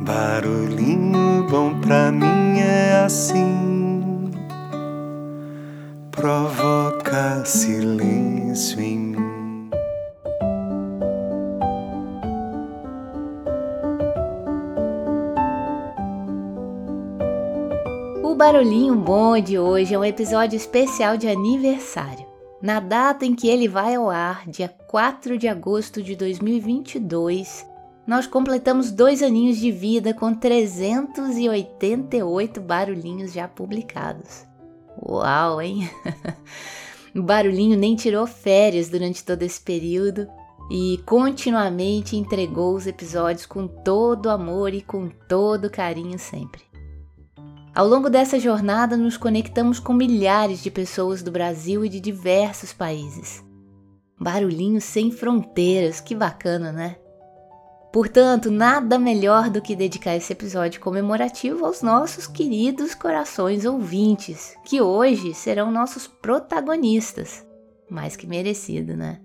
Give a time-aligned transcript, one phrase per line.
[0.00, 4.30] Barulhinho bom pra mim é assim,
[6.12, 9.70] provoca silêncio em mim.
[18.22, 22.24] O Barulhinho Bom de hoje é um episódio especial de aniversário.
[22.62, 27.66] Na data em que ele vai ao ar, dia 4 de agosto de 2022,
[28.08, 34.46] nós completamos dois aninhos de vida com 388 barulhinhos já publicados.
[35.06, 35.90] Uau, hein?
[37.14, 40.26] o barulhinho nem tirou férias durante todo esse período
[40.70, 46.62] e continuamente entregou os episódios com todo amor e com todo carinho sempre.
[47.74, 52.72] Ao longo dessa jornada, nos conectamos com milhares de pessoas do Brasil e de diversos
[52.72, 53.44] países.
[54.18, 56.96] Barulhinho sem fronteiras, que bacana, né?
[57.98, 64.80] Portanto, nada melhor do que dedicar esse episódio comemorativo aos nossos queridos corações ouvintes, que
[64.80, 67.44] hoje serão nossos protagonistas.
[67.90, 69.18] Mais que merecido, né?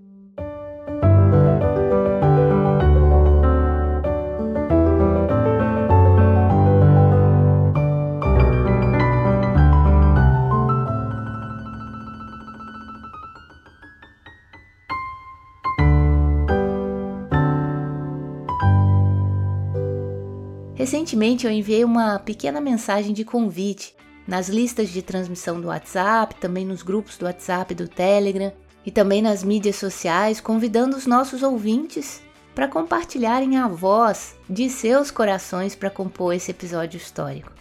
[20.84, 23.95] Recentemente eu enviei uma pequena mensagem de convite
[24.28, 28.52] nas listas de transmissão do WhatsApp, também nos grupos do WhatsApp e do Telegram
[28.86, 32.22] e também nas mídias sociais, convidando os nossos ouvintes
[32.54, 37.54] para compartilharem a voz de seus corações para compor esse episódio histórico.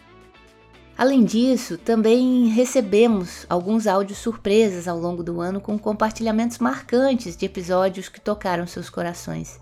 [0.98, 7.46] Além disso, também recebemos alguns áudios surpresas ao longo do ano com compartilhamentos marcantes de
[7.46, 9.61] episódios que tocaram seus corações.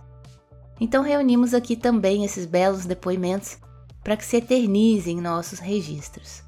[0.80, 3.58] Então reunimos aqui também esses belos depoimentos
[4.02, 6.42] para que se eternizem em nossos registros.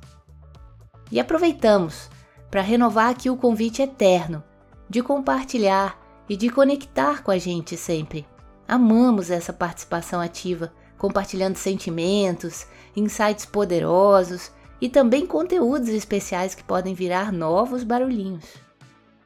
[1.11, 2.08] E aproveitamos
[2.50, 4.42] para renovar aqui o convite eterno
[4.89, 5.98] de compartilhar
[6.29, 8.27] e de conectar com a gente sempre.
[8.67, 17.33] Amamos essa participação ativa, compartilhando sentimentos, insights poderosos e também conteúdos especiais que podem virar
[17.33, 18.45] novos barulhinhos.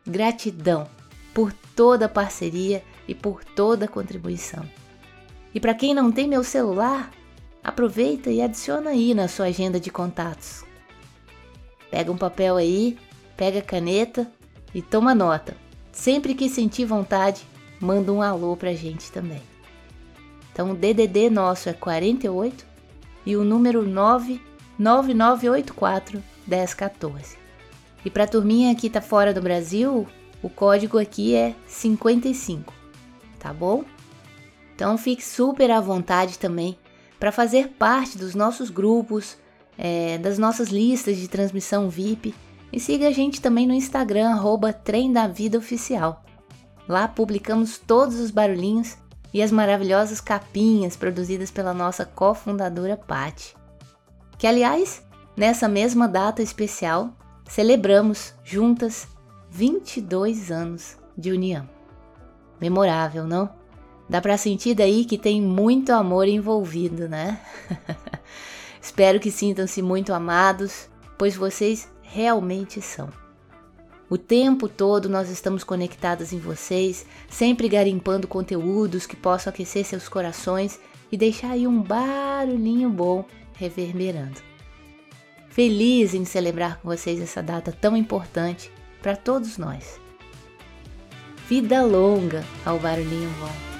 [0.06, 0.88] Gratidão
[1.32, 4.64] por toda a parceria e por toda a contribuição.
[5.56, 7.10] E para quem não tem meu celular,
[7.64, 10.62] aproveita e adiciona aí na sua agenda de contatos.
[11.90, 12.98] Pega um papel aí,
[13.38, 14.30] pega a caneta
[14.74, 15.56] e toma nota.
[15.90, 17.40] Sempre que sentir vontade,
[17.80, 19.40] manda um alô pra gente também.
[20.52, 22.66] Então o DDD nosso é 48
[23.24, 27.38] e o número 99984 1014.
[28.04, 30.06] E para turminha que tá fora do Brasil,
[30.42, 32.74] o código aqui é 55,
[33.38, 33.86] tá bom?
[34.76, 36.78] Então fique super à vontade também
[37.18, 39.38] para fazer parte dos nossos grupos,
[39.78, 42.34] é, das nossas listas de transmissão VIP
[42.70, 46.22] e siga a gente também no Instagram, arroba Trem da Vida Oficial.
[46.86, 48.98] Lá publicamos todos os barulhinhos
[49.32, 53.56] e as maravilhosas capinhas produzidas pela nossa cofundadora Patti.
[54.38, 55.02] Que, aliás,
[55.34, 57.10] nessa mesma data especial,
[57.48, 59.08] celebramos juntas
[59.50, 61.66] 22 anos de união.
[62.60, 63.48] Memorável, não?
[64.08, 67.40] Dá para sentir daí que tem muito amor envolvido, né?
[68.80, 73.08] Espero que sintam-se muito amados, pois vocês realmente são.
[74.08, 80.08] O tempo todo nós estamos conectados em vocês, sempre garimpando conteúdos que possam aquecer seus
[80.08, 80.78] corações
[81.10, 83.24] e deixar aí um barulhinho bom
[83.54, 84.40] reverberando.
[85.48, 88.70] Feliz em celebrar com vocês essa data tão importante
[89.02, 90.00] para todos nós.
[91.48, 93.75] Vida longa ao barulhinho bom.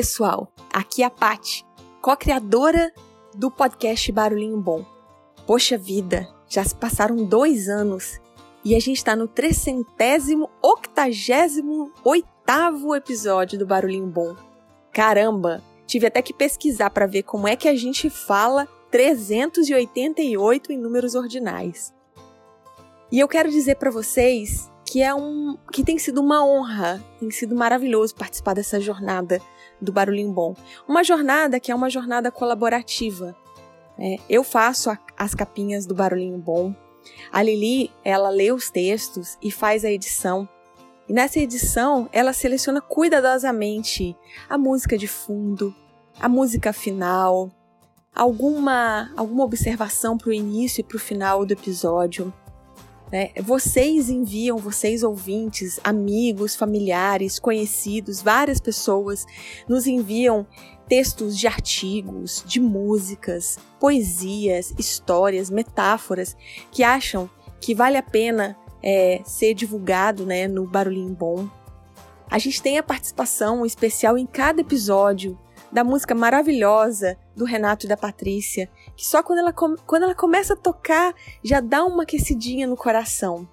[0.00, 0.50] Pessoal!
[0.72, 1.62] Aqui é a Pati,
[2.00, 2.90] co-criadora
[3.34, 4.82] do podcast Barulhinho Bom.
[5.46, 8.18] Poxa vida, já se passaram dois anos
[8.64, 14.34] e a gente está no trecentésimo, octagésimo, oitavo episódio do Barulhinho Bom.
[14.90, 20.78] Caramba, tive até que pesquisar para ver como é que a gente fala 388 em
[20.78, 21.92] números ordinais.
[23.12, 27.30] E eu quero dizer para vocês que é um que tem sido uma honra, tem
[27.30, 29.42] sido maravilhoso participar dessa jornada
[29.80, 30.54] do Barulhinho Bom.
[30.86, 33.36] Uma jornada que é uma jornada colaborativa.
[33.98, 36.74] É, eu faço a, as capinhas do Barulhinho Bom.
[37.32, 40.48] A Lili, ela lê os textos e faz a edição.
[41.08, 44.16] E nessa edição, ela seleciona cuidadosamente
[44.48, 45.74] a música de fundo,
[46.20, 47.50] a música final,
[48.14, 52.32] alguma, alguma observação para o início e para o final do episódio.
[53.10, 53.30] Né?
[53.42, 59.26] Vocês enviam, vocês ouvintes, amigos, familiares, conhecidos, várias pessoas
[59.68, 60.46] nos enviam
[60.88, 66.36] textos de artigos, de músicas, poesias, histórias, metáforas
[66.70, 67.30] que acham
[67.60, 71.48] que vale a pena é, ser divulgado né, no Barulhinho Bom.
[72.28, 75.38] A gente tem a participação especial em cada episódio
[75.70, 78.68] da música maravilhosa do Renato e da Patrícia,
[79.00, 83.48] que só quando ela, quando ela começa a tocar já dá uma aquecidinha no coração.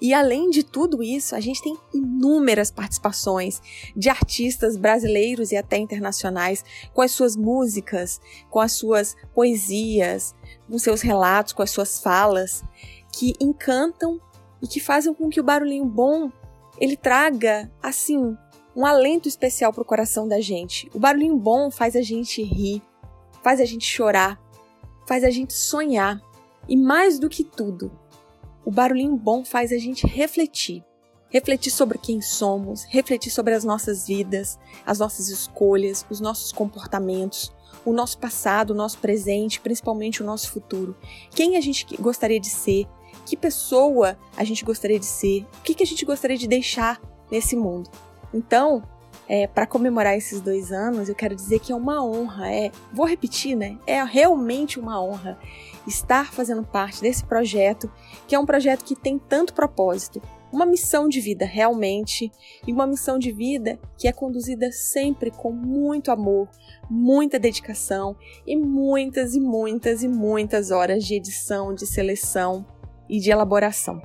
[0.00, 3.60] E além de tudo isso, a gente tem inúmeras participações
[3.94, 6.64] de artistas brasileiros e até internacionais
[6.94, 10.34] com as suas músicas, com as suas poesias,
[10.66, 12.64] com seus relatos, com as suas falas,
[13.12, 14.18] que encantam
[14.62, 16.32] e que fazem com que o barulhinho bom
[16.80, 18.34] ele traga assim
[18.74, 20.90] um alento especial para o coração da gente.
[20.94, 22.82] O barulhinho bom faz a gente rir,
[23.42, 24.45] faz a gente chorar,
[25.06, 26.20] faz a gente sonhar.
[26.68, 27.90] E mais do que tudo,
[28.64, 30.84] o barulhinho bom faz a gente refletir.
[31.28, 37.52] Refletir sobre quem somos, refletir sobre as nossas vidas, as nossas escolhas, os nossos comportamentos,
[37.84, 40.96] o nosso passado, o nosso presente, principalmente o nosso futuro.
[41.30, 42.86] Quem a gente gostaria de ser,
[43.24, 47.00] que pessoa a gente gostaria de ser, o que, a gente gostaria de deixar
[47.30, 47.90] nesse mundo.
[48.32, 48.82] Então,
[49.28, 53.06] é, para comemorar esses dois anos, eu quero dizer que é uma honra, é, vou
[53.06, 53.78] repetir, né?
[53.86, 55.38] É realmente uma honra
[55.86, 57.90] estar fazendo parte desse projeto,
[58.26, 60.20] que é um projeto que tem tanto propósito,
[60.52, 62.30] uma missão de vida realmente,
[62.66, 66.48] e uma missão de vida que é conduzida sempre com muito amor,
[66.88, 72.64] muita dedicação e muitas e muitas e muitas horas de edição, de seleção
[73.08, 74.00] e de elaboração.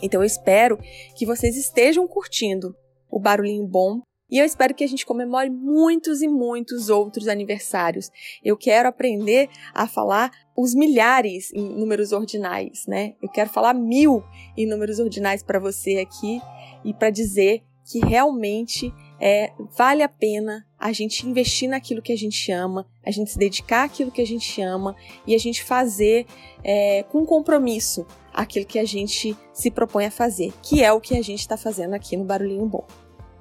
[0.00, 0.78] Então eu espero
[1.16, 2.74] que vocês estejam curtindo
[3.08, 4.00] o barulhinho bom.
[4.32, 8.10] E eu espero que a gente comemore muitos e muitos outros aniversários.
[8.42, 13.12] Eu quero aprender a falar os milhares em números ordinais, né?
[13.20, 14.24] Eu quero falar mil
[14.56, 16.40] em números ordinais para você aqui
[16.82, 18.90] e para dizer que realmente
[19.20, 23.38] é, vale a pena a gente investir naquilo que a gente ama, a gente se
[23.38, 24.96] dedicar àquilo que a gente ama
[25.26, 26.24] e a gente fazer
[26.64, 31.18] é, com compromisso aquilo que a gente se propõe a fazer, que é o que
[31.18, 32.86] a gente está fazendo aqui no Barulhinho Bom.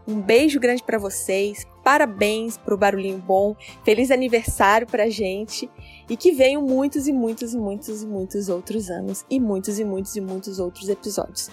[0.07, 5.69] Um beijo grande para vocês, parabéns pro Barulhinho Bom, feliz aniversário pra gente
[6.09, 9.85] e que venham muitos e muitos e muitos e muitos outros anos e muitos e
[9.85, 11.49] muitos e muitos outros episódios.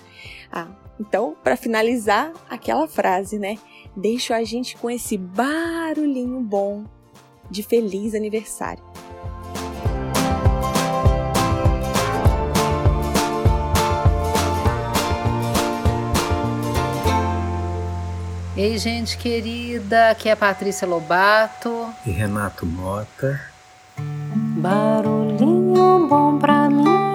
[0.50, 0.68] Ah,
[0.98, 3.56] então, para finalizar, aquela frase, né?
[3.96, 6.84] Deixo a gente com esse barulhinho bom
[7.50, 8.82] de feliz aniversário.
[18.58, 23.40] Ei, gente querida, aqui é a Patrícia Lobato e Renato Mota.
[23.96, 27.07] Barulhinho bom pra mim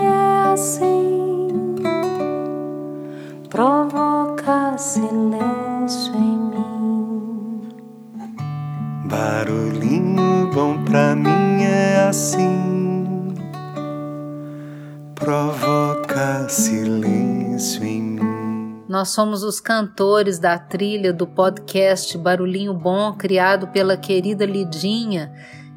[19.14, 25.32] somos os cantores da trilha do podcast Barulhinho Bom, criado pela querida Lidinha,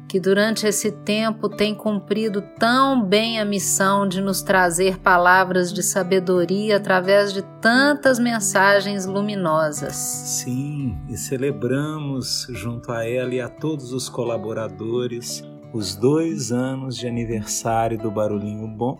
[0.09, 5.83] que durante esse tempo tem cumprido tão bem a missão de nos trazer palavras de
[5.83, 9.95] sabedoria através de tantas mensagens luminosas.
[9.95, 17.07] Sim, e celebramos junto a ela e a todos os colaboradores os dois anos de
[17.07, 18.99] aniversário do Barulhinho Bom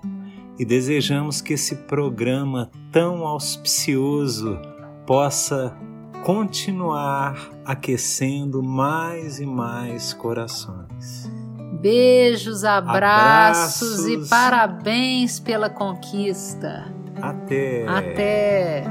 [0.59, 4.59] e desejamos que esse programa tão auspicioso
[5.05, 5.75] possa
[6.23, 11.31] continuar aquecendo mais e mais corações.
[11.79, 14.07] Beijos, abraços, abraços.
[14.07, 16.85] e parabéns pela conquista.
[17.21, 17.87] Até.
[17.87, 18.83] Até.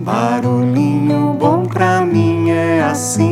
[0.00, 3.31] Barulhinho bom pra mim é assim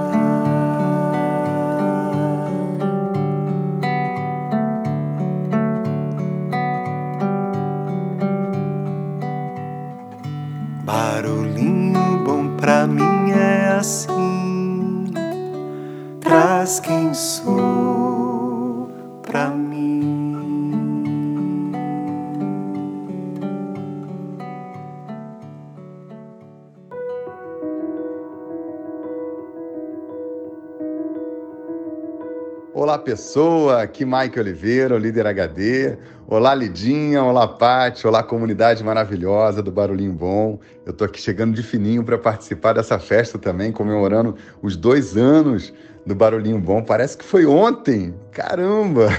[32.81, 33.83] Olá, pessoa!
[33.83, 35.99] Aqui Mike Oliveira, o líder HD.
[36.25, 37.23] Olá, Lidinha.
[37.23, 38.07] Olá, Pati.
[38.07, 40.59] Olá, comunidade maravilhosa do Barulhinho Bom.
[40.83, 45.71] Eu tô aqui chegando de fininho para participar dessa festa também, comemorando os dois anos
[46.07, 46.81] do Barulhinho Bom.
[46.81, 48.15] Parece que foi ontem.
[48.31, 49.09] Caramba!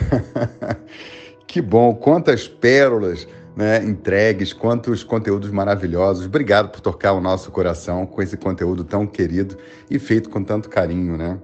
[1.46, 1.94] que bom!
[1.94, 6.26] Quantas pérolas né, entregues, quantos conteúdos maravilhosos.
[6.26, 9.56] Obrigado por tocar o nosso coração com esse conteúdo tão querido
[9.88, 11.38] e feito com tanto carinho, né?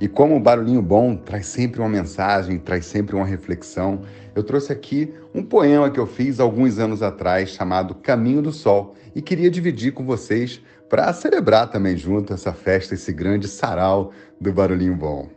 [0.00, 4.02] E como o Barulhinho Bom traz sempre uma mensagem, traz sempre uma reflexão,
[4.34, 8.94] eu trouxe aqui um poema que eu fiz alguns anos atrás chamado Caminho do Sol
[9.14, 14.52] e queria dividir com vocês para celebrar também junto essa festa, esse grande sarau do
[14.52, 15.28] Barulhinho Bom.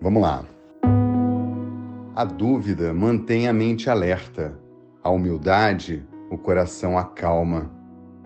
[0.00, 0.44] Vamos lá.
[2.14, 4.58] A dúvida mantém a mente alerta
[5.02, 7.70] a humildade, o coração acalma.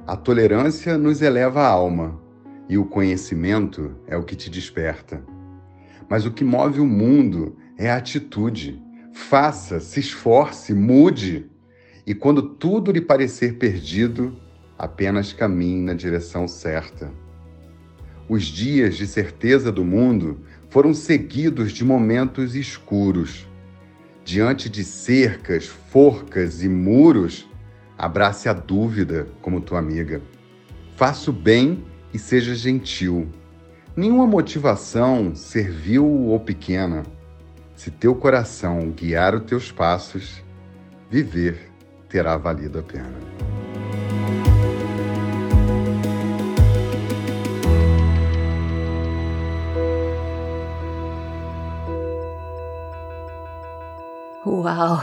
[0.07, 2.21] A tolerância nos eleva a alma
[2.69, 5.23] e o conhecimento é o que te desperta.
[6.09, 8.83] Mas o que move o mundo é a atitude.
[9.13, 11.51] Faça, se esforce, mude.
[12.07, 14.37] E quando tudo lhe parecer perdido,
[14.79, 17.11] apenas caminhe na direção certa.
[18.29, 23.47] Os dias de certeza do mundo foram seguidos de momentos escuros
[24.25, 27.47] Diante de cercas, forcas e muros,
[27.97, 30.23] abrace a dúvida como tua amiga.
[30.97, 33.29] Faça o bem e seja gentil.
[33.97, 37.05] Nenhuma motivação, servil ou pequena,
[37.77, 40.43] se teu coração guiar os teus passos,
[41.09, 41.71] viver
[42.09, 43.15] terá valido a pena.
[54.45, 54.99] Uau!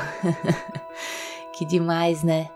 [1.57, 2.49] que demais, né?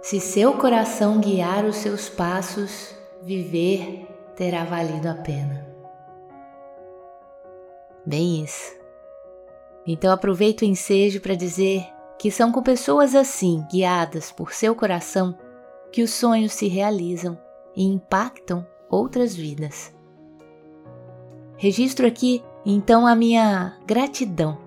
[0.00, 5.66] Se seu coração guiar os seus passos, viver terá valido a pena.
[8.06, 8.74] Bem isso.
[9.86, 11.86] Então aproveito o ensejo para dizer
[12.18, 15.36] que são com pessoas assim, guiadas por seu coração,
[15.92, 17.38] que os sonhos se realizam
[17.74, 19.94] e impactam outras vidas.
[21.56, 24.58] Registro aqui então, a minha gratidão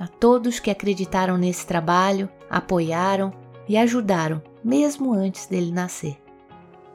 [0.00, 3.32] a todos que acreditaram nesse trabalho, apoiaram
[3.68, 6.16] e ajudaram, mesmo antes dele nascer.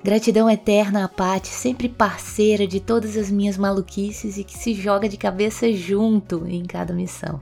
[0.04, 5.08] Gratidão eterna a Pati, sempre parceira de todas as minhas maluquices e que se joga
[5.08, 7.40] de cabeça junto em cada missão.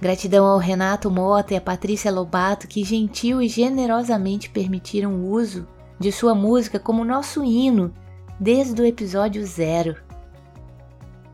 [0.00, 5.68] Gratidão ao Renato Mota e à Patrícia Lobato, que gentil e generosamente permitiram o uso
[6.00, 7.92] de sua música como nosso hino
[8.40, 9.96] desde o episódio zero.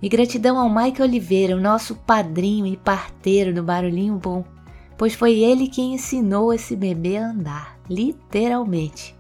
[0.03, 4.45] E gratidão ao Mike Oliveira, o nosso padrinho e parteiro do Barulhinho Bom,
[4.99, 9.20] pois foi ele quem ensinou esse bebê a andar, literalmente.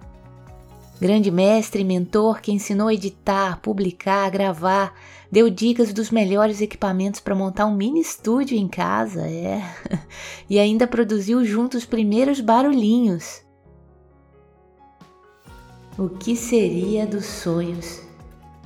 [1.00, 4.94] Grande mestre e mentor que ensinou a editar, publicar, gravar,
[5.32, 9.62] deu dicas dos melhores equipamentos para montar um mini estúdio em casa, é.
[10.48, 13.40] E ainda produziu junto os primeiros barulhinhos.
[15.96, 18.02] O que seria dos sonhos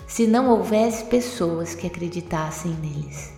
[0.09, 3.33] se não houvesse pessoas que acreditassem neles.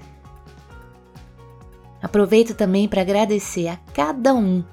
[2.03, 4.65] Aproveito também para agradecer a cada um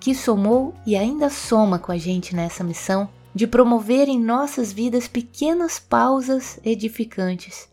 [0.00, 3.08] que somou e ainda soma com a gente nessa missão
[3.38, 7.68] de promover em nossas vidas pequenas pausas edificantes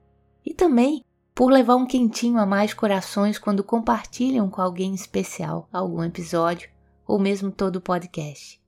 [0.46, 1.04] e também
[1.34, 6.70] por levar um quentinho a mais corações quando compartilham com alguém especial algum episódio
[7.08, 8.62] ou mesmo todo o podcast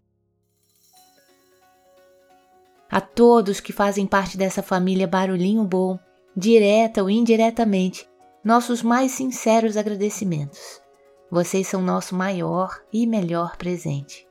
[2.90, 6.00] a todos que fazem parte dessa família Barulhinho Bom,
[6.36, 8.10] direta ou indiretamente,
[8.44, 10.82] nossos mais sinceros agradecimentos.
[11.30, 14.27] Vocês são nosso maior e melhor presente.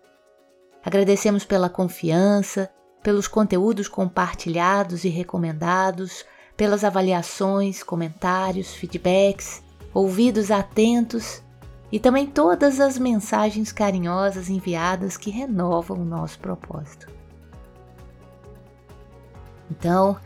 [0.87, 2.71] Agradecemos pela confiança,
[3.02, 6.25] pelos conteúdos compartilhados e recomendados,
[6.57, 11.43] pelas avaliações, comentários, feedbacks, ouvidos atentos
[11.90, 17.09] e também todas as mensagens carinhosas enviadas que renovam o nosso propósito.
[19.69, 20.16] Então,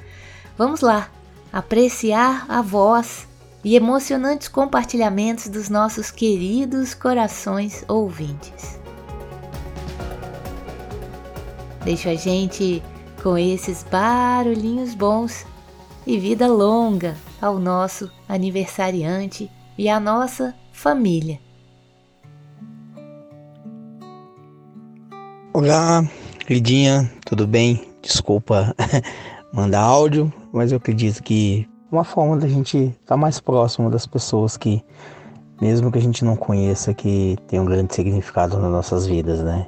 [0.59, 1.09] vamos lá
[1.50, 3.26] apreciar a voz
[3.64, 8.79] e emocionantes compartilhamentos dos nossos queridos corações ouvintes.
[11.84, 12.82] Deixa a gente
[13.22, 15.46] com esses barulhinhos bons
[16.06, 21.40] e vida longa ao nosso aniversariante e à nossa família.
[25.54, 26.04] Olá,
[26.49, 27.88] Lidinha, tudo bem?
[28.02, 28.75] Desculpa
[29.50, 33.90] mandar áudio, mas eu acredito que é uma forma da gente estar tá mais próximo
[33.90, 34.84] das pessoas que,
[35.60, 39.66] mesmo que a gente não conheça, que tem um grande significado nas nossas vidas, né?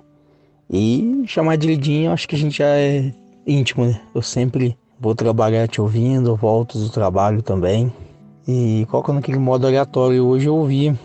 [0.72, 3.12] E chamar de Lidinha, acho que a gente já é
[3.46, 4.00] íntimo, né?
[4.14, 7.92] Eu sempre vou trabalhar te ouvindo, volto do trabalho também.
[8.48, 10.98] E colocando aquele modo aleatório, hoje eu ouvi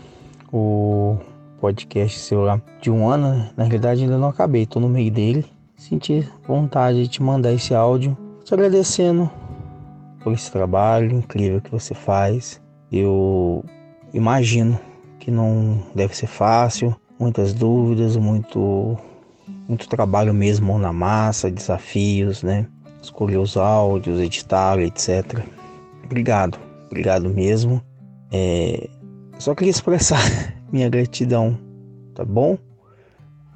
[0.53, 1.17] o
[1.59, 3.49] podcast seu lá de um ano, né?
[3.57, 5.45] na realidade ainda não acabei, tô no meio dele.
[5.75, 9.29] Senti vontade de te mandar esse áudio, te agradecendo
[10.23, 12.61] por esse trabalho incrível que você faz.
[12.89, 13.65] Eu
[14.13, 14.79] imagino
[15.19, 18.97] que não deve ser fácil, muitas dúvidas, muito
[19.67, 22.65] muito trabalho mesmo na massa, desafios, né?
[23.01, 25.43] Escolher os áudios, editar, etc.
[26.03, 27.81] Obrigado, obrigado mesmo.
[28.31, 28.89] É,
[29.37, 30.21] só queria expressar
[30.71, 31.57] minha gratidão,
[32.15, 32.57] tá bom?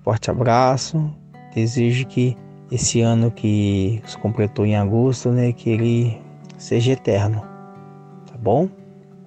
[0.04, 1.14] Forte abraço.
[1.54, 2.36] Desejo que
[2.72, 6.22] esse ano que se completou em agosto, né, que ele
[6.58, 7.42] seja eterno,
[8.26, 8.70] tá bom?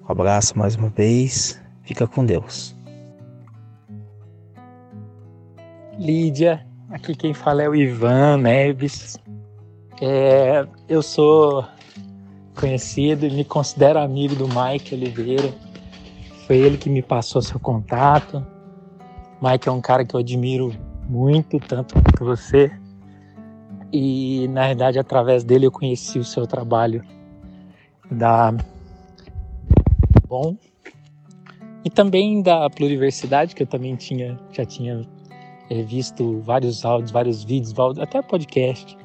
[0.03, 1.61] Um abraço mais uma vez.
[1.83, 2.75] Fica com Deus.
[5.99, 6.65] Lídia,
[6.95, 9.19] aqui quem fala é o Ivan Neves.
[10.01, 11.65] É, eu sou
[12.57, 15.53] conhecido e me considero amigo do Mike Oliveira.
[16.47, 18.45] Foi ele que me passou seu contato.
[19.41, 20.73] Mike é um cara que eu admiro
[21.09, 22.71] muito, tanto quanto você.
[23.91, 27.03] E na verdade, através dele, eu conheci o seu trabalho
[28.09, 28.53] da
[30.27, 30.57] Bom
[31.83, 35.05] e também da Pluriversidade, que eu também tinha, já tinha
[35.69, 38.97] visto vários áudios, vários vídeos, até podcast,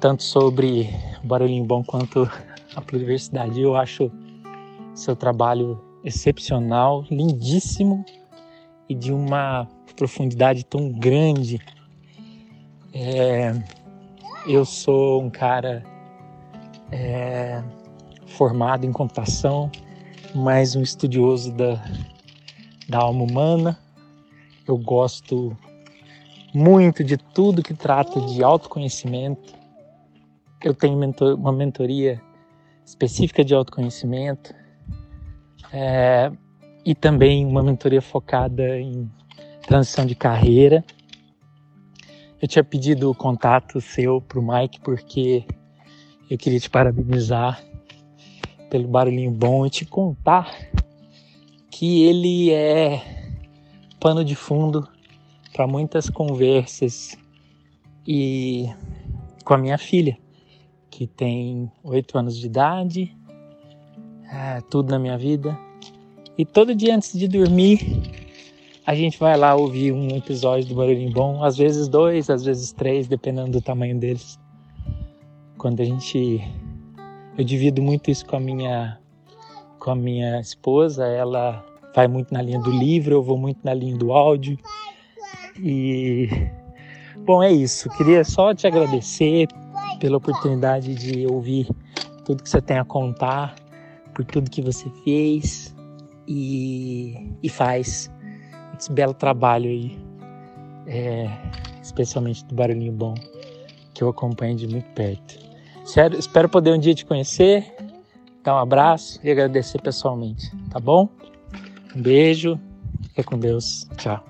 [0.00, 0.90] tanto sobre
[1.22, 2.28] Barulhinho Bom quanto
[2.74, 3.60] a Pluriversidade.
[3.60, 4.10] Eu acho
[4.94, 8.04] seu trabalho excepcional, lindíssimo
[8.88, 11.60] e de uma profundidade tão grande.
[12.92, 13.54] É,
[14.46, 15.84] eu sou um cara
[16.90, 17.62] é,
[18.26, 19.70] formado em computação,
[20.34, 21.82] mas um estudioso da,
[22.88, 23.78] da alma humana.
[24.66, 25.56] Eu gosto
[26.54, 29.54] muito de tudo que trata de autoconhecimento.
[30.62, 32.20] Eu tenho mentor, uma mentoria
[32.84, 34.54] específica de autoconhecimento
[35.72, 36.30] é,
[36.84, 39.10] e também uma mentoria focada em
[39.66, 40.84] transição de carreira.
[42.40, 45.44] Eu tinha pedido o contato seu para o Mike porque
[46.30, 47.62] eu queria te parabenizar
[48.68, 50.50] pelo barulhinho bom e te contar
[51.70, 53.21] que ele é
[54.02, 54.88] pano de fundo
[55.52, 57.16] para muitas conversas
[58.04, 58.68] e
[59.44, 60.18] com a minha filha,
[60.90, 63.16] que tem oito anos de idade,
[64.28, 65.56] é, tudo na minha vida.
[66.36, 67.78] E todo dia antes de dormir,
[68.84, 72.72] a gente vai lá ouvir um episódio do Barulhinho Bom, às vezes dois, às vezes
[72.72, 74.36] três, dependendo do tamanho deles.
[75.56, 76.40] Quando a gente.
[77.38, 78.98] Eu divido muito isso com a minha,
[79.78, 83.74] com a minha esposa, ela vai muito na linha do livro, eu vou muito na
[83.74, 84.58] linha do áudio.
[85.58, 86.28] E.
[87.24, 87.88] Bom, é isso.
[87.90, 89.48] Queria só te agradecer
[90.00, 91.68] pela oportunidade de ouvir
[92.24, 93.54] tudo que você tem a contar,
[94.14, 95.74] por tudo que você fez
[96.26, 98.10] e, e faz
[98.78, 99.98] esse belo trabalho aí,
[100.86, 101.30] é,
[101.82, 103.14] especialmente do Barulhinho Bom,
[103.94, 105.38] que eu acompanho de muito perto.
[105.84, 107.74] Sério, espero poder um dia te conhecer,
[108.42, 111.08] dar um abraço e agradecer pessoalmente, tá bom?
[111.94, 112.58] Um beijo,
[113.08, 114.24] fica com Deus, tchau.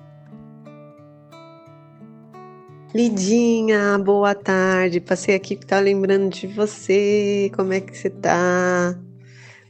[2.93, 4.99] Lidinha, boa tarde.
[4.99, 7.49] Passei aqui que tá lembrando de você.
[7.55, 8.95] Como é que você tá?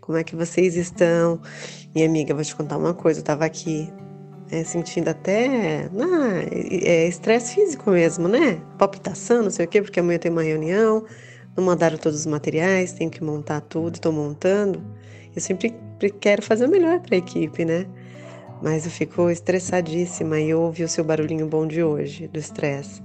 [0.01, 1.39] Como é que vocês estão?
[1.93, 3.19] Minha amiga, vou te contar uma coisa.
[3.19, 3.87] Eu tava aqui
[4.51, 8.61] é, sentindo até ah, é, estresse físico mesmo, né?
[8.77, 11.05] Palpitação, não sei o quê, porque amanhã tem uma reunião,
[11.55, 14.83] não mandaram todos os materiais, tenho que montar tudo, estou montando.
[15.35, 15.73] Eu sempre
[16.09, 17.85] quero fazer o melhor para a equipe, né?
[18.61, 23.01] Mas eu fico estressadíssima e ouvi o seu barulhinho bom de hoje, do estresse.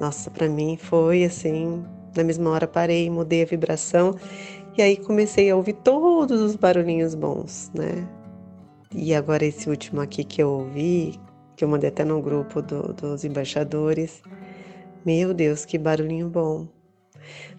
[0.00, 1.84] Nossa, para mim foi assim,
[2.16, 4.14] na mesma hora parei, mudei a vibração
[4.76, 8.06] e aí comecei a ouvir todos os barulhinhos bons, né?
[8.94, 11.18] E agora esse último aqui que eu ouvi,
[11.56, 14.22] que eu mandei até no grupo do, dos embaixadores.
[15.04, 16.66] Meu Deus, que barulhinho bom.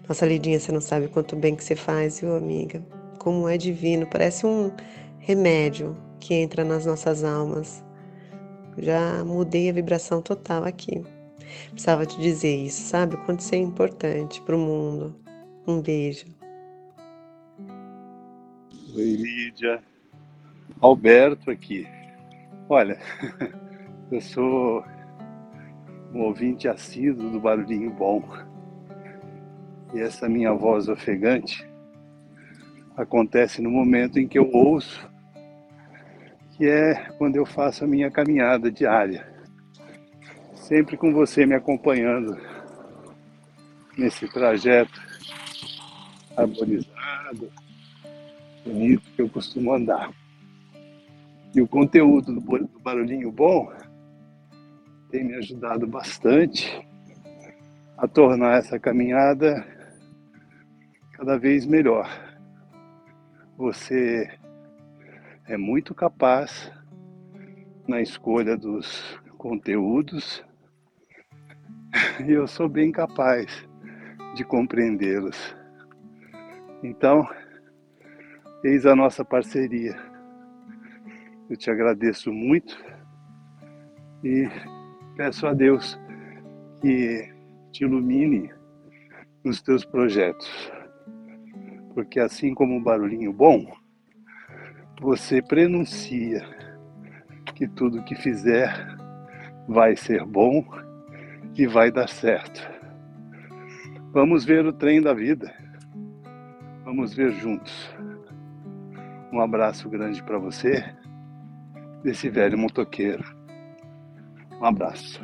[0.08, 2.82] Nossa, Lidinha, você não sabe quanto bem que você faz, viu, amiga?
[3.18, 4.70] Como é divino, parece um
[5.18, 7.84] remédio que entra nas nossas almas.
[8.78, 11.04] Já mudei a vibração total aqui.
[11.70, 13.16] Precisava te dizer isso, sabe?
[13.16, 15.14] O quanto você é importante para o mundo.
[15.66, 16.26] Um beijo.
[18.94, 19.82] Oi, Lídia.
[20.80, 21.86] Alberto aqui.
[22.68, 22.98] Olha,
[24.12, 24.84] eu sou
[26.14, 28.22] um ouvinte assíduo do Barulhinho Bom.
[29.92, 31.67] E essa minha voz ofegante
[33.02, 35.08] acontece no momento em que eu ouço,
[36.56, 39.26] que é quando eu faço a minha caminhada diária.
[40.54, 42.36] Sempre com você me acompanhando
[43.96, 45.00] nesse trajeto
[46.36, 47.50] arborizado,
[48.64, 50.10] bonito que eu costumo andar.
[51.54, 53.72] E o conteúdo do Barulhinho Bom
[55.10, 56.86] tem me ajudado bastante
[57.96, 59.66] a tornar essa caminhada
[61.12, 62.27] cada vez melhor.
[63.58, 64.30] Você
[65.48, 66.72] é muito capaz
[67.88, 70.44] na escolha dos conteúdos
[72.24, 73.68] e eu sou bem capaz
[74.36, 75.56] de compreendê-los.
[76.84, 77.28] Então,
[78.62, 79.96] eis a nossa parceria.
[81.50, 82.80] Eu te agradeço muito
[84.22, 84.48] e
[85.16, 85.98] peço a Deus
[86.80, 87.28] que
[87.72, 88.52] te ilumine
[89.42, 90.77] nos teus projetos
[91.98, 93.76] porque assim como um barulhinho bom,
[95.00, 96.48] você prenuncia
[97.56, 98.72] que tudo que fizer
[99.66, 100.64] vai ser bom
[101.56, 102.62] e vai dar certo.
[104.12, 105.52] Vamos ver o trem da vida.
[106.84, 107.92] Vamos ver juntos.
[109.32, 110.84] Um abraço grande para você,
[112.04, 113.24] desse velho motoqueiro.
[114.60, 115.20] Um abraço.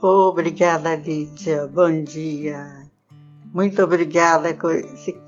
[0.00, 1.66] Obrigada, Lídia.
[1.66, 2.79] Bom dia.
[3.52, 5.20] Muito obrigada com esse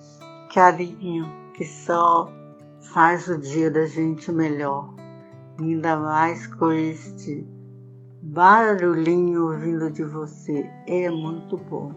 [0.55, 2.33] carinho que só
[2.93, 4.95] faz o dia da gente melhor.
[5.59, 7.45] Ainda mais com este
[8.23, 10.71] barulhinho vindo de você.
[10.87, 11.93] É muito bom.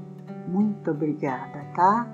[0.47, 2.11] Muito obrigada, tá?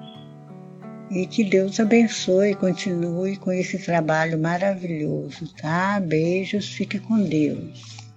[1.10, 6.00] E que Deus abençoe e continue com esse trabalho maravilhoso, tá?
[6.00, 8.11] Beijos, fique com Deus.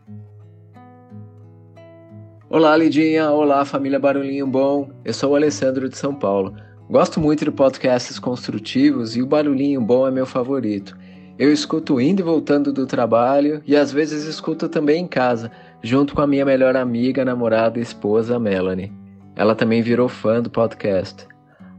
[2.50, 3.30] Olá, Lidinha.
[3.30, 4.90] Olá, família Barulhinho Bom.
[5.02, 6.54] Eu sou o Alessandro de São Paulo.
[6.90, 10.94] Gosto muito de podcasts construtivos e o Barulhinho Bom é meu favorito.
[11.38, 15.50] Eu escuto indo e voltando do trabalho e às vezes escuto também em casa,
[15.82, 18.92] junto com a minha melhor amiga, namorada e esposa, Melanie.
[19.34, 21.26] Ela também virou fã do podcast.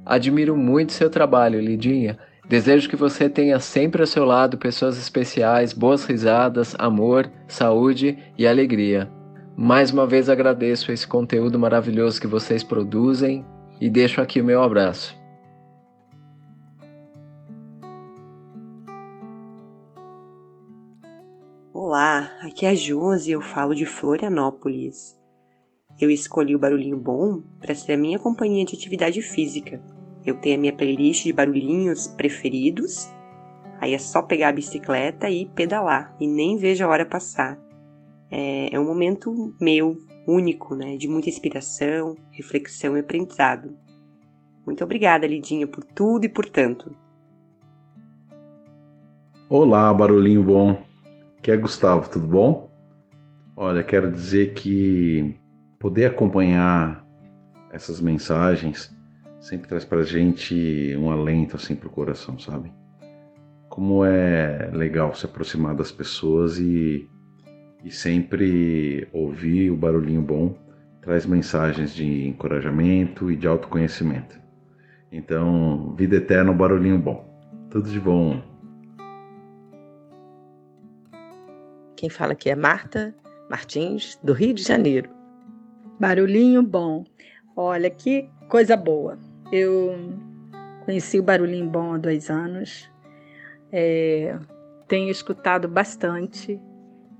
[0.03, 2.17] Admiro muito seu trabalho, Lidinha.
[2.49, 8.47] Desejo que você tenha sempre ao seu lado pessoas especiais, boas risadas, amor, saúde e
[8.47, 9.07] alegria.
[9.57, 13.45] Mais uma vez agradeço esse conteúdo maravilhoso que vocês produzem
[13.79, 15.17] e deixo aqui o meu abraço.
[21.73, 25.17] Olá, aqui é a Josi e eu falo de Florianópolis.
[26.01, 29.81] Eu escolhi o Barulhinho Bom para ser a minha companhia de atividade física.
[30.25, 33.07] Eu tenho a minha playlist de barulhinhos preferidos,
[33.79, 37.64] aí é só pegar a bicicleta e pedalar, e nem vejo a hora passar
[38.35, 43.73] é, é um momento meu, único, né, de muita inspiração, reflexão e aprendizado.
[44.65, 46.93] Muito obrigada, Lidinha, por tudo e por tanto.
[49.47, 50.83] Olá, barulhinho bom.
[51.37, 52.69] Aqui é Gustavo, tudo bom?
[53.55, 55.39] Olha, quero dizer que
[55.79, 57.07] poder acompanhar
[57.71, 58.93] essas mensagens
[59.39, 62.73] sempre traz pra gente um alento assim pro coração, sabe?
[63.69, 67.07] Como é legal se aproximar das pessoas e
[67.85, 70.57] e sempre ouvir o barulhinho bom
[71.01, 74.39] traz mensagens de encorajamento e de autoconhecimento.
[75.11, 77.23] Então, vida eterna, barulhinho bom.
[77.69, 78.41] Tudo de bom.
[81.95, 83.13] Quem fala aqui é Marta
[83.49, 85.09] Martins, do Rio de Janeiro.
[85.99, 87.05] Barulhinho bom.
[87.55, 89.17] Olha que coisa boa.
[89.51, 89.95] Eu
[90.85, 92.89] conheci o Barulhinho Bom há dois anos.
[93.71, 94.37] É,
[94.87, 96.59] tenho escutado bastante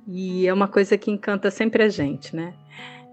[0.08, 2.54] e é uma coisa que encanta sempre a gente, né?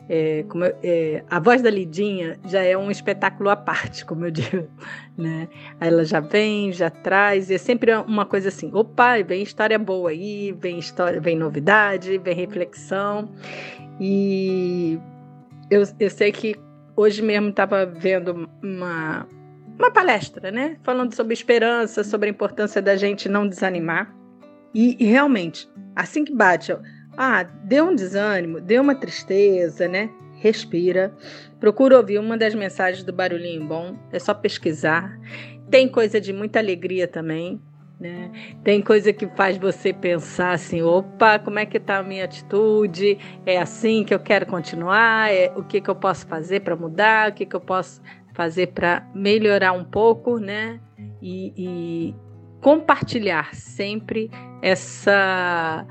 [0.08, 4.30] É, como, é, a voz da Lidinha já é um espetáculo à parte, como eu
[4.30, 4.68] digo,
[5.16, 5.48] né?
[5.80, 10.10] Ela já vem, já traz, e é sempre uma coisa assim, opa, vem história boa
[10.10, 13.30] aí, vem história, vem novidade, vem reflexão.
[14.00, 14.98] E
[15.70, 16.56] eu, eu sei que
[16.96, 19.26] hoje mesmo estava vendo uma,
[19.78, 20.76] uma palestra, né?
[20.82, 24.12] Falando sobre esperança, sobre a importância da gente não desanimar.
[24.74, 26.74] E, realmente, assim que bate,
[27.16, 30.10] ah, deu um desânimo, deu uma tristeza, né?
[30.36, 31.14] Respira.
[31.60, 33.96] Procura ouvir uma das mensagens do Barulhinho Bom.
[34.10, 35.18] É só pesquisar.
[35.70, 37.60] Tem coisa de muita alegria também.
[38.00, 38.32] Né?
[38.64, 43.16] Tem coisa que faz você pensar assim, opa, como é que está a minha atitude?
[43.46, 45.32] É assim que eu quero continuar?
[45.32, 47.30] É, o que, que eu posso fazer para mudar?
[47.30, 48.02] O que, que eu posso
[48.34, 50.80] fazer para melhorar um pouco, né?
[51.20, 52.14] E, e
[52.62, 54.30] compartilhar sempre
[54.62, 55.86] essa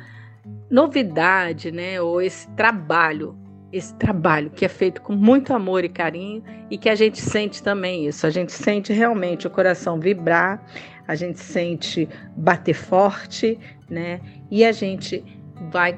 [0.71, 3.37] novidade, né, ou esse trabalho
[3.71, 7.63] esse trabalho que é feito com muito amor e carinho e que a gente sente
[7.63, 8.27] também isso.
[8.27, 10.61] A gente sente realmente o coração vibrar,
[11.07, 13.57] a gente sente bater forte,
[13.89, 14.19] né?
[14.49, 15.23] E a gente
[15.71, 15.97] vai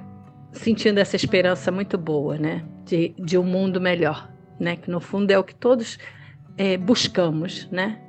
[0.51, 2.63] sentindo essa esperança muito boa, né?
[2.85, 4.75] De, de um mundo melhor, né?
[4.75, 5.97] Que no fundo é o que todos
[6.57, 7.99] é, buscamos, né?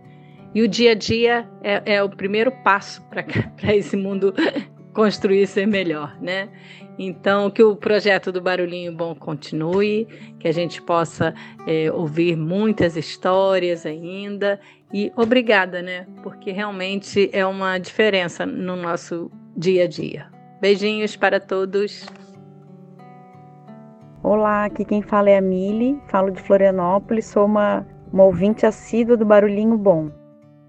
[0.55, 3.25] E o dia a dia é, é o primeiro passo para
[3.75, 4.33] esse mundo
[4.95, 6.49] construir ser melhor, né?
[6.97, 10.07] Então, que o projeto do Barulhinho Bom continue,
[10.39, 11.35] que a gente possa
[11.67, 14.61] é, ouvir muitas histórias ainda.
[14.93, 16.07] E obrigada, né?
[16.23, 20.31] Porque realmente é uma diferença no nosso dia a dia.
[20.61, 22.07] Beijinhos para todos.
[24.23, 29.17] Olá, aqui quem fala é a Mili, falo de Florianópolis, sou uma, uma ouvinte assídua
[29.17, 30.24] do Barulhinho Bom.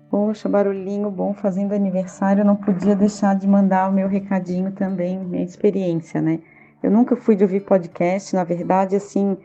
[0.10, 5.44] Poxa, barulhinho bom fazendo aniversário, não podia deixar de mandar o meu recadinho também, minha
[5.44, 6.40] experiência, né?
[6.82, 9.36] Eu nunca fui de ouvir podcast, na verdade, assim,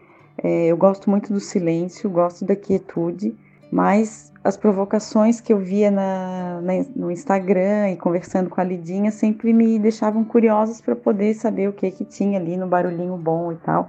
[0.42, 3.34] é, eu gosto muito do silêncio, gosto da quietude,
[3.72, 9.10] mas as provocações que eu via na, na, no Instagram e conversando com a Lidinha
[9.10, 13.52] sempre me deixavam curiosos para poder saber o que que tinha ali no barulhinho bom
[13.52, 13.88] e tal.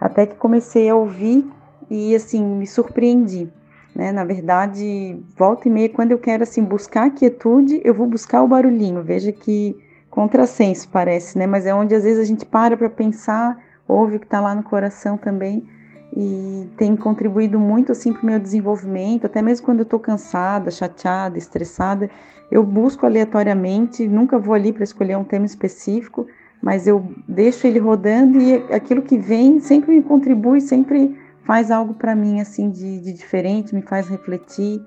[0.00, 1.48] Até que comecei a ouvir
[1.90, 3.50] e assim me surpreendi.
[3.94, 4.10] Né?
[4.10, 8.42] Na verdade, volta e meia, quando eu quero assim buscar a quietude, eu vou buscar
[8.42, 9.02] o barulhinho.
[9.02, 9.76] Veja que
[10.10, 11.46] contrassenso parece, né?
[11.46, 14.54] Mas é onde às vezes a gente para para pensar, ouve o que está lá
[14.54, 15.68] no coração também
[16.16, 20.70] e tem contribuído muito assim para o meu desenvolvimento, até mesmo quando eu estou cansada,
[20.70, 22.08] chateada, estressada,
[22.50, 26.26] eu busco aleatoriamente, nunca vou ali para escolher um tema específico,
[26.62, 31.94] mas eu deixo ele rodando e aquilo que vem sempre me contribui, sempre faz algo
[31.94, 34.82] para mim assim de, de, diferente, me faz refletir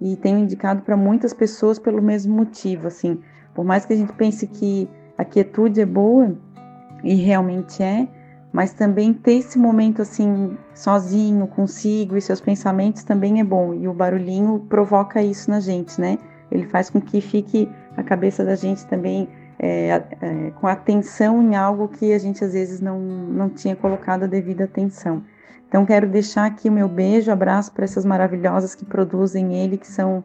[0.00, 3.20] e tenho indicado para muitas pessoas pelo mesmo motivo, assim,
[3.54, 6.34] por mais que a gente pense que a quietude é boa
[7.04, 8.08] e realmente é,
[8.52, 13.88] mas também ter esse momento assim sozinho, consigo e seus pensamentos também é bom e
[13.88, 16.18] o barulhinho provoca isso na gente, né?
[16.50, 21.54] Ele faz com que fique a cabeça da gente também é, é, com atenção em
[21.54, 25.22] algo que a gente às vezes não, não tinha colocado a devida atenção.
[25.72, 29.86] Então quero deixar aqui o meu beijo, abraço para essas maravilhosas que produzem ele, que
[29.86, 30.22] são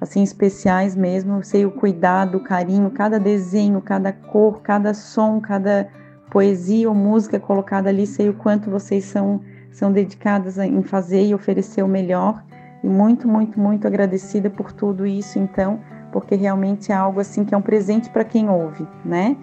[0.00, 1.38] assim especiais mesmo.
[1.38, 5.88] Eu sei o cuidado, o carinho, cada desenho, cada cor, cada som, cada
[6.30, 9.40] poesia ou música colocada ali, sei o quanto vocês são
[9.72, 12.44] são dedicadas em fazer e oferecer o melhor.
[12.80, 15.80] E muito, muito, muito agradecida por tudo isso, então,
[16.12, 19.36] porque realmente é algo assim que é um presente para quem ouve, né?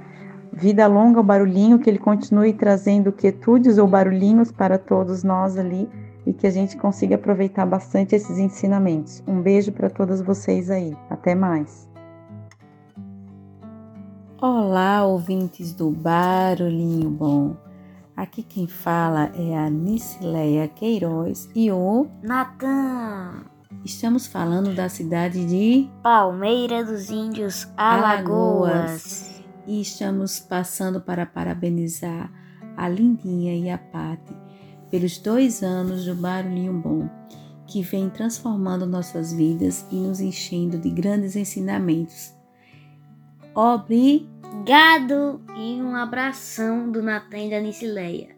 [0.54, 5.90] Vida longa ao barulhinho, que ele continue trazendo quietudes ou barulhinhos para todos nós ali
[6.26, 9.24] e que a gente consiga aproveitar bastante esses ensinamentos.
[9.26, 10.96] Um beijo para todas vocês aí.
[11.10, 11.90] Até mais.
[14.42, 17.56] Olá, ouvintes do Barulhinho Bom.
[18.16, 23.46] Aqui quem fala é a Nicileia Queiroz e o Natan.
[23.86, 28.72] Estamos falando da cidade de Palmeira dos Índios, Alagoas.
[28.72, 29.31] Alagoas
[29.68, 32.32] e estamos passando para parabenizar
[32.76, 34.36] a Lindinha e a Pati
[34.90, 37.10] pelos dois anos do Barulhinho Bom,
[37.66, 42.34] que vem transformando nossas vidas e nos enchendo de grandes ensinamentos.
[43.56, 48.36] Obrigado e um abração do Natan e da Nicileia.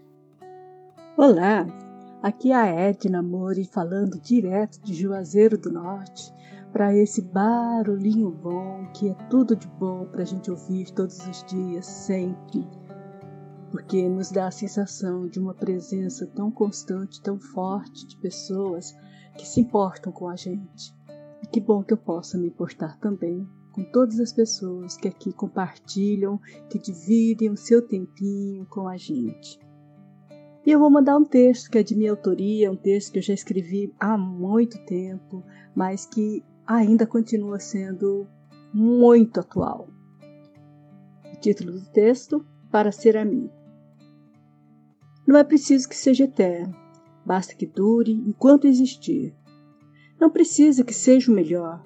[1.18, 1.66] Olá,
[2.22, 6.32] aqui é a Edna Mori falando direto de Juazeiro do Norte
[6.74, 11.44] para esse barulhinho bom, que é tudo de bom para a gente ouvir todos os
[11.44, 12.68] dias, sempre,
[13.70, 18.92] porque nos dá a sensação de uma presença tão constante, tão forte de pessoas
[19.38, 20.96] que se importam com a gente.
[21.44, 25.32] E que bom que eu possa me importar também com todas as pessoas que aqui
[25.32, 29.60] compartilham, que dividem o seu tempinho com a gente.
[30.66, 33.24] E eu vou mandar um texto que é de minha autoria, um texto que eu
[33.24, 35.44] já escrevi há muito tempo,
[35.76, 38.28] mas que ainda continua sendo
[38.74, 39.90] muito atual.
[41.32, 43.54] O título do texto: Para ser amigo.
[45.26, 46.76] Não é preciso que seja eterno,
[47.26, 49.36] basta que dure enquanto existir.
[50.20, 51.82] Não precisa que seja o melhor,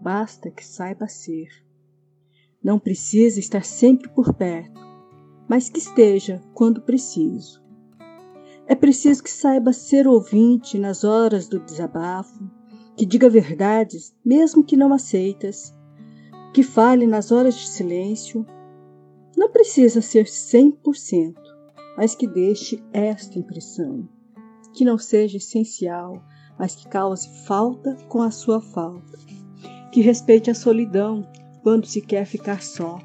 [0.00, 1.48] basta que saiba ser.
[2.62, 4.80] Não precisa estar sempre por perto,
[5.48, 7.62] mas que esteja quando preciso.
[8.66, 12.50] É preciso que saiba ser ouvinte nas horas do desabafo,
[13.00, 15.74] que diga verdades, mesmo que não aceitas,
[16.52, 18.44] que fale nas horas de silêncio.
[19.34, 21.34] Não precisa ser 100%,
[21.96, 24.06] mas que deixe esta impressão,
[24.74, 26.22] que não seja essencial,
[26.58, 29.18] mas que cause falta com a sua falta,
[29.90, 31.26] que respeite a solidão
[31.62, 32.98] quando se quer ficar só,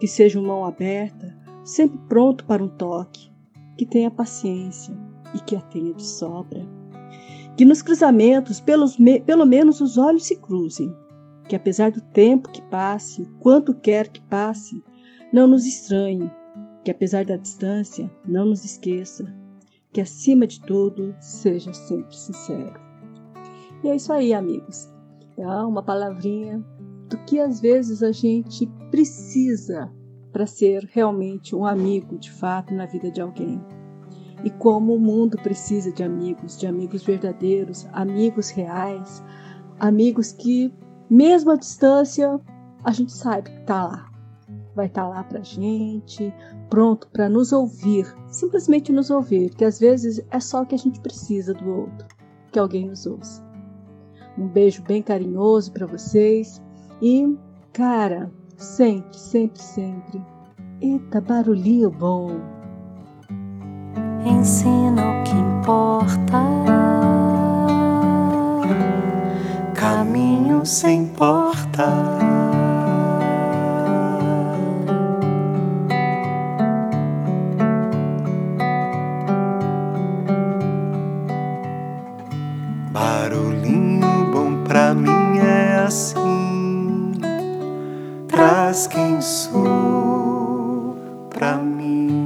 [0.00, 3.30] que seja uma mão aberta, sempre pronto para um toque,
[3.78, 4.92] que tenha paciência
[5.32, 6.79] e que a tenha de sobra.
[7.56, 10.94] Que nos cruzamentos, pelos, pelo menos os olhos se cruzem.
[11.48, 14.82] Que apesar do tempo que passe, o quanto quer que passe,
[15.32, 16.30] não nos estranhe.
[16.84, 19.24] Que apesar da distância, não nos esqueça.
[19.92, 22.80] Que acima de tudo, seja sempre sincero.
[23.82, 24.88] E é isso aí, amigos.
[25.36, 26.64] É uma palavrinha
[27.08, 29.92] do que às vezes a gente precisa
[30.32, 33.60] para ser realmente um amigo de fato na vida de alguém.
[34.44, 39.22] E como o mundo precisa de amigos, de amigos verdadeiros, amigos reais,
[39.78, 40.72] amigos que,
[41.08, 42.40] mesmo à distância,
[42.84, 44.10] a gente sabe que está lá.
[44.74, 46.32] Vai estar tá lá para gente,
[46.70, 50.78] pronto para nos ouvir, simplesmente nos ouvir, que às vezes é só o que a
[50.78, 52.06] gente precisa do outro,
[52.52, 53.44] que alguém nos ouça.
[54.38, 56.62] Um beijo bem carinhoso para vocês
[57.02, 57.36] e,
[57.72, 60.24] cara, sempre, sempre, sempre.
[60.80, 62.59] Eita, barulhinho bom.
[64.24, 66.42] Ensina o que importa.
[69.74, 71.86] Caminho sem porta.
[82.92, 87.12] Barulhinho bom pra mim é assim.
[88.28, 90.96] Traz quem sou
[91.30, 92.19] pra mim.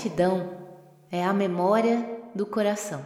[0.00, 0.48] Gratidão
[1.12, 3.04] é a memória do coração.